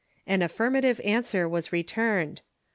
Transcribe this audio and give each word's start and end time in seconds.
An 0.25 0.41
affirmative 0.41 0.99
answer 1.03 1.47
was 1.47 1.71
returned. 1.71 2.41